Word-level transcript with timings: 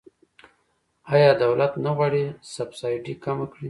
آیا 1.13 1.31
دولت 1.43 1.71
نه 1.85 1.91
غواړي 1.97 2.23
سبسایډي 2.55 3.13
کمه 3.23 3.45
کړي؟ 3.51 3.59